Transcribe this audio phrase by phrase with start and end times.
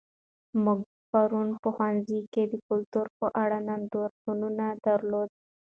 [0.63, 0.79] موږ
[1.11, 4.37] پرون په ښوونځي کې د کلتور په اړه نندارتون
[4.85, 5.29] درلود.